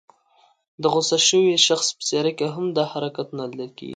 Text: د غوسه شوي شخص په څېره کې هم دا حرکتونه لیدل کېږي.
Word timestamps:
د 0.81 0.83
غوسه 0.93 1.17
شوي 1.27 1.55
شخص 1.67 1.87
په 1.97 2.03
څېره 2.09 2.31
کې 2.37 2.47
هم 2.55 2.65
دا 2.77 2.83
حرکتونه 2.93 3.43
لیدل 3.51 3.69
کېږي. 3.77 3.89